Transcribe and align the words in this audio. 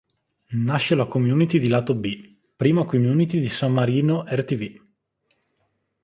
Nasce 0.57 0.95
la 0.95 1.05
community 1.05 1.59
di 1.59 1.67
Lato 1.67 1.93
B, 1.93 2.35
prima 2.55 2.85
community 2.85 3.37
della 3.37 3.51
San 3.51 3.71
Marino 3.71 4.23
Rtv. 4.27 4.81